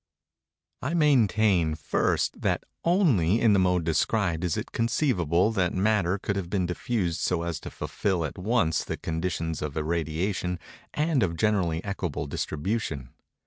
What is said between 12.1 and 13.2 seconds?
distribution.